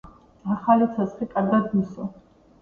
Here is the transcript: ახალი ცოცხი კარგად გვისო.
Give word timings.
ახალი 0.55 0.87
ცოცხი 0.95 1.27
კარგად 1.35 1.69
გვისო. 1.75 2.09